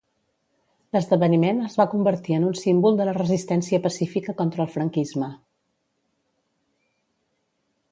L'esdeveniment 0.95 1.59
es 1.65 1.75
va 1.81 1.85
convertir 1.91 2.37
en 2.37 2.47
un 2.47 2.55
símbol 2.61 2.97
de 3.01 3.07
la 3.11 3.13
resistència 3.19 3.81
pacífica 3.85 4.35
contra 4.41 4.67
el 4.67 4.73
franquisme. 4.79 5.31